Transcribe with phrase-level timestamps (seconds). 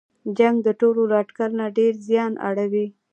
[0.37, 2.87] جنګ د ټولو له اټکل نه ډېر زیان اړوي.